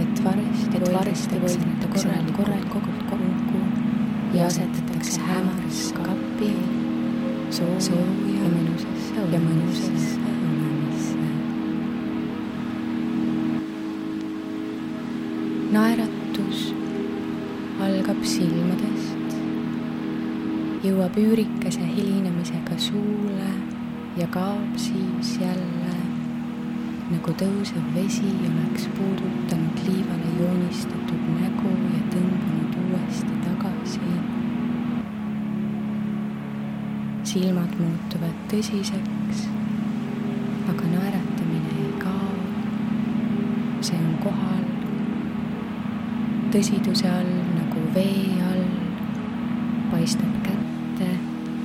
[0.00, 3.60] et varsti, et varsti võidakse korral, korral kogult kokku
[4.34, 6.54] ja asetatakse hämarasse kappi
[7.50, 10.18] sooja soo ja mõnusasse que amaneces
[15.74, 16.60] naeratus
[17.86, 19.36] algab silmadest,
[20.86, 23.52] jõuab üürikese hilinemisega suule
[24.16, 25.96] ja kaob siis jälle
[27.12, 29.41] nagu tõusev vesi oleks puudunud.
[37.32, 39.44] silmad muutuvad tõsiseks,
[40.68, 42.34] aga naeratamine ei kao.
[43.82, 44.66] see on kohal,
[46.54, 48.60] tõsiduse all nagu vee all,
[49.94, 51.08] paistab kätte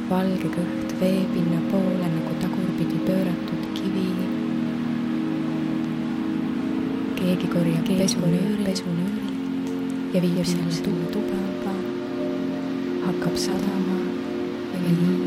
[0.10, 4.08] valge kõht veepinna poole nagu tagurpidi pööratud kivi.
[7.20, 11.72] keegi korjab pesunööri, pesunöörilt ja viib selle tuba,
[13.10, 14.04] hakkab sadama
[14.74, 15.27] ja nii.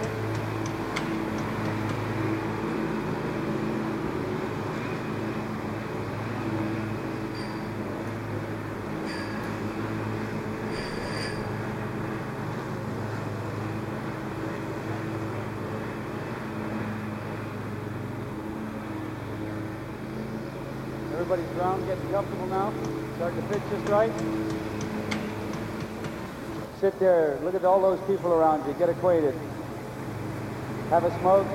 [21.13, 22.73] Everybody's ground, getting comfortable now.
[23.15, 24.56] Start the pitch just right.
[26.81, 27.39] Sit there.
[27.41, 28.73] Look at all those people around you.
[28.75, 29.33] Get acquainted.
[30.91, 31.47] Have a smoke.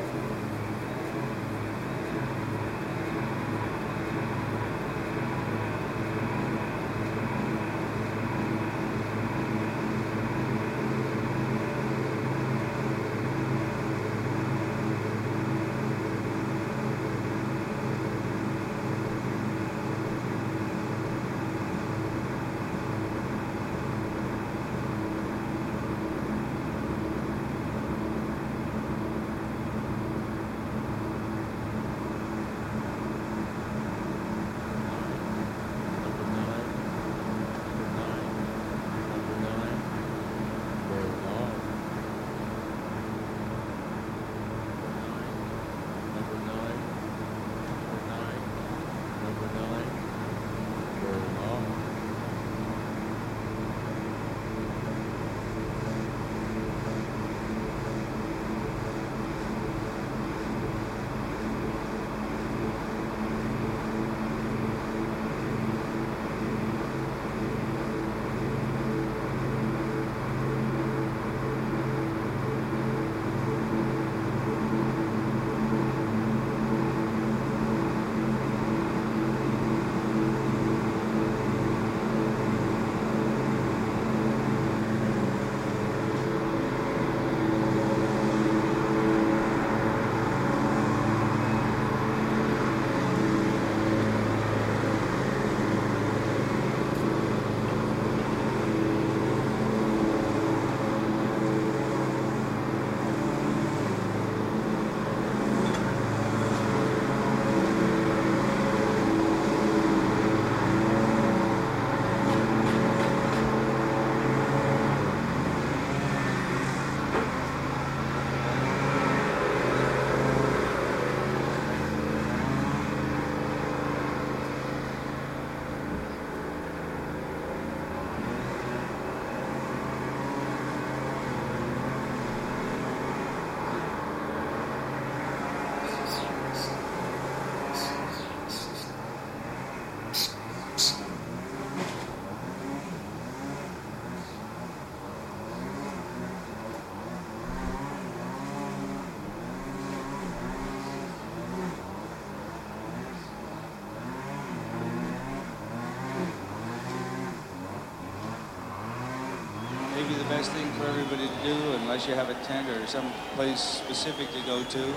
[161.43, 164.95] do unless you have a tent or some place specific to go to.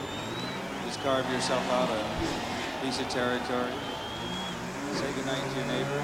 [0.86, 3.74] Just carve yourself out a piece of territory.
[4.94, 6.00] Say goodnight to your neighbor.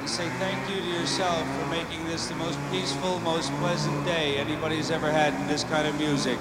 [0.00, 4.36] And say thank you to yourself for making this the most peaceful, most pleasant day
[4.38, 6.38] anybody's ever had in this kind of music.